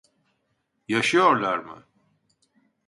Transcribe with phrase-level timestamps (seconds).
[0.87, 1.83] Yaşıyorlar mı?